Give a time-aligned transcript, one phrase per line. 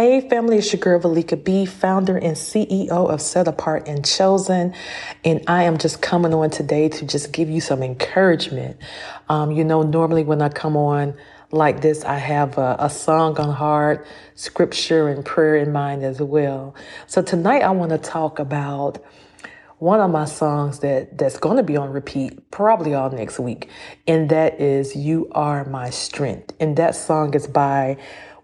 [0.00, 4.72] Hey, family, it's your girl Velika B, founder and CEO of Set Apart and Chosen.
[5.24, 8.76] And I am just coming on today to just give you some encouragement.
[9.28, 11.16] Um, you know, normally when I come on
[11.50, 16.20] like this, I have a, a song on heart, scripture, and prayer in mind as
[16.22, 16.76] well.
[17.08, 19.04] So tonight I want to talk about
[19.78, 23.68] one of my songs that that's going to be on repeat probably all next week
[24.08, 27.96] and that is you are my strength and that song is by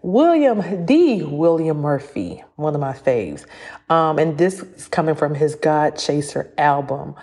[0.05, 1.23] William D.
[1.23, 3.43] William Murphy, one of my faves.
[3.89, 7.15] Um, and this is coming from his God Chaser album.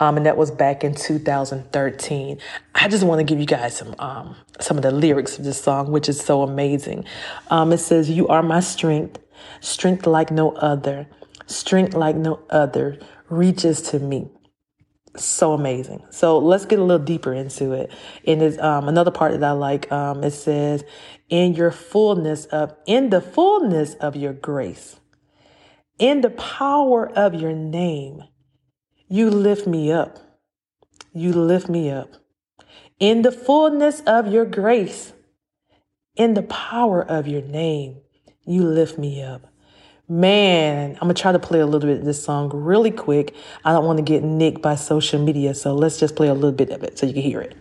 [0.00, 2.38] Um, and that was back in 2013.
[2.74, 5.58] I just want to give you guys some um, some of the lyrics of this
[5.58, 7.06] song, which is so amazing.
[7.48, 9.18] Um, it says, "You are my strength,
[9.62, 11.08] strength like no other,
[11.46, 12.98] strength like no other
[13.30, 14.28] reaches to me."
[15.24, 16.04] So amazing.
[16.10, 17.90] So let's get a little deeper into it.
[18.26, 19.90] And there's um, another part that I like.
[19.90, 20.84] Um, it says,
[21.28, 25.00] "In your fullness of, in the fullness of your grace,
[25.98, 28.22] in the power of your name,
[29.08, 30.18] you lift me up.
[31.12, 32.16] You lift me up.
[32.98, 35.12] In the fullness of your grace,
[36.14, 38.00] in the power of your name,
[38.44, 39.46] you lift me up."
[40.08, 43.34] Man, I'm gonna try to play a little bit of this song really quick.
[43.64, 46.52] I don't want to get nicked by social media, so let's just play a little
[46.52, 47.56] bit of it so you can hear it.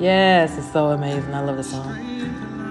[0.00, 1.32] Yes, it's so amazing.
[1.32, 2.61] I love the song.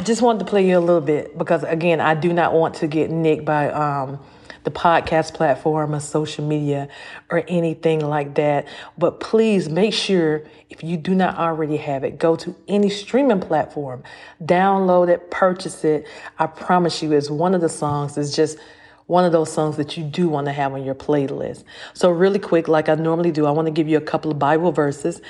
[0.00, 2.76] I just wanted to play you a little bit because, again, I do not want
[2.76, 4.18] to get nicked by um,
[4.64, 6.88] the podcast platform or social media
[7.28, 8.66] or anything like that.
[8.96, 13.40] But please make sure if you do not already have it, go to any streaming
[13.40, 14.02] platform,
[14.42, 16.06] download it, purchase it.
[16.38, 18.16] I promise you, it's one of the songs.
[18.16, 18.56] It's just
[19.04, 21.64] one of those songs that you do want to have on your playlist.
[21.92, 24.38] So, really quick, like I normally do, I want to give you a couple of
[24.38, 25.20] Bible verses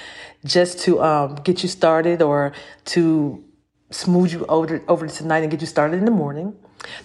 [0.45, 2.53] just to um, get you started or
[2.85, 3.45] to
[3.91, 6.55] smooth you over, over tonight and get you started in the morning.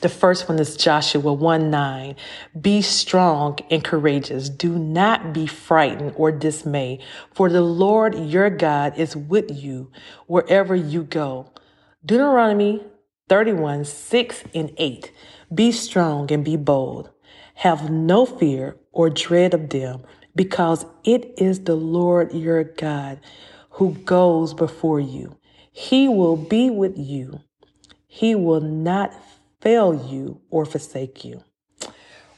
[0.01, 2.15] The first one is Joshua 1 9.
[2.59, 4.49] Be strong and courageous.
[4.49, 7.01] Do not be frightened or dismayed,
[7.33, 9.91] for the Lord your God is with you
[10.27, 11.51] wherever you go.
[12.05, 12.83] Deuteronomy
[13.27, 15.11] 31 6 and 8.
[15.53, 17.09] Be strong and be bold.
[17.55, 20.03] Have no fear or dread of them,
[20.35, 23.19] because it is the Lord your God
[23.71, 25.37] who goes before you.
[25.75, 27.41] He will be with you.
[28.07, 29.13] He will not
[29.59, 31.43] fail you or forsake you.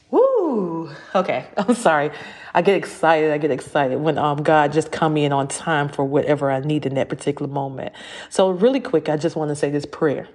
[0.09, 0.89] Woo!
[1.13, 2.09] Okay, I'm sorry.
[2.55, 3.31] I get excited.
[3.31, 6.87] I get excited when um God just come in on time for whatever I need
[6.87, 7.93] in that particular moment.
[8.31, 10.27] So really quick, I just want to say this prayer.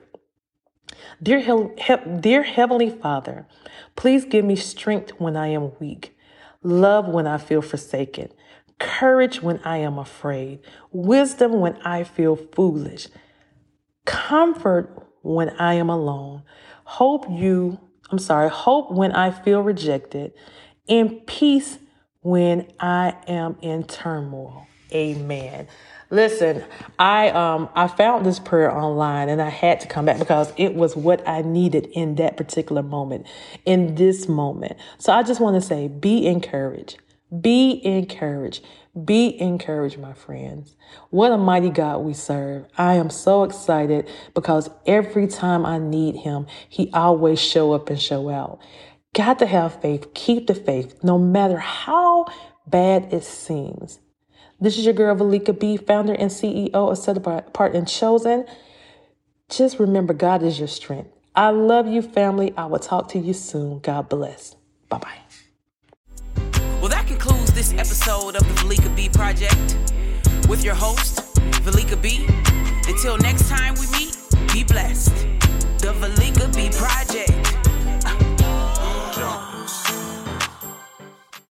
[1.22, 3.46] Dear, he- dear Heavenly Father,
[3.96, 6.16] please give me strength when I am weak,
[6.62, 8.30] love when I feel forsaken,
[8.82, 10.60] courage when I am afraid,
[10.90, 13.06] wisdom when I feel foolish,
[14.04, 16.42] comfort when I am alone,
[16.84, 17.78] hope you,
[18.10, 20.32] I'm sorry, hope when I feel rejected,
[20.88, 21.78] and peace
[22.20, 24.66] when I am in turmoil.
[24.92, 25.68] Amen.
[26.10, 26.62] Listen,
[26.98, 30.74] I um I found this prayer online and I had to come back because it
[30.74, 33.26] was what I needed in that particular moment,
[33.64, 34.76] in this moment.
[34.98, 36.98] So I just want to say be encouraged.
[37.40, 38.64] Be encouraged.
[39.04, 40.76] Be encouraged, my friends.
[41.10, 42.66] What a mighty God we serve.
[42.76, 48.00] I am so excited because every time I need him, he always show up and
[48.00, 48.58] show out.
[49.14, 50.12] Got to have faith.
[50.14, 52.26] Keep the faith, no matter how
[52.66, 53.98] bad it seems.
[54.60, 58.46] This is your girl, Velika B, founder and CEO of Set Apart and Chosen.
[59.48, 61.10] Just remember, God is your strength.
[61.34, 62.52] I love you, family.
[62.56, 63.80] I will talk to you soon.
[63.80, 64.54] God bless.
[64.88, 65.18] Bye bye.
[67.22, 69.78] Concludes this episode of the Velika B Project
[70.48, 71.20] with your host,
[71.62, 72.26] Velika B.
[72.88, 74.16] Until next time we meet,
[74.52, 75.14] be blessed.
[75.78, 76.21] The Project.